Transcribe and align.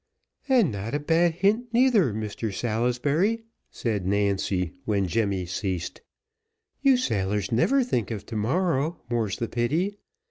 "And 0.49 0.71
not 0.71 0.95
a 0.95 0.99
bad 0.99 1.33
hint, 1.35 1.67
neither, 1.73 2.11
Mr 2.11 2.51
Salisbury," 2.51 3.43
said 3.69 4.07
Nancy, 4.07 4.73
when 4.83 5.05
Jemmy 5.07 5.45
ceased. 5.45 6.01
"You 6.81 6.97
sailors 6.97 7.51
never 7.51 7.83
think 7.83 8.09
of 8.09 8.25
to 8.25 8.35
morrow, 8.35 9.03
more's 9.11 9.37
the 9.37 9.47
pity. 9.47 9.99